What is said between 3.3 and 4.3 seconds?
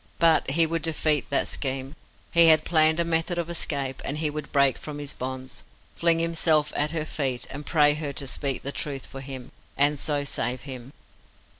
of escape, and